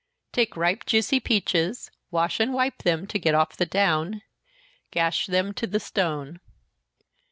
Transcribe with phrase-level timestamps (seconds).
[0.31, 4.23] _Take ripe juicy peaches wash and wipe them, to get off the down
[4.89, 6.39] gash them to the stone.